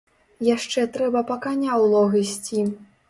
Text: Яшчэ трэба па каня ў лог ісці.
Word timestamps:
Яшчэ 0.47 0.85
трэба 0.95 1.21
па 1.31 1.37
каня 1.43 1.73
ў 1.83 1.93
лог 1.93 2.11
ісці. 2.23 2.65